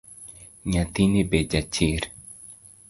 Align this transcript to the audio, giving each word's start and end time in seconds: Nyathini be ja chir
Nyathini 0.71 1.21
be 1.29 1.39
ja 1.51 1.61
chir 1.73 2.01